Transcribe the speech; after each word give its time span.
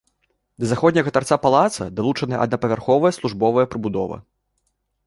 Да 0.61 0.69
заходняга 0.69 1.13
тарца 1.17 1.37
палаца 1.43 1.87
далучаная 1.99 2.39
аднапавярховая 2.47 3.13
службовая 3.21 3.65
прыбудова. 3.77 4.21